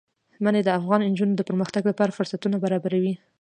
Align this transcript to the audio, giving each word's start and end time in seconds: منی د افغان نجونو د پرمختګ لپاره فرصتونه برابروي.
منی 0.43 0.61
د 0.63 0.69
افغان 0.79 1.01
نجونو 1.11 1.33
د 1.37 1.41
پرمختګ 1.49 1.81
لپاره 1.89 2.15
فرصتونه 2.17 2.55
برابروي. 2.63 3.13